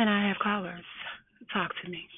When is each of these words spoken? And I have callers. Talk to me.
And 0.00 0.08
I 0.08 0.28
have 0.28 0.38
callers. 0.38 0.84
Talk 1.52 1.72
to 1.84 1.90
me. 1.90 2.10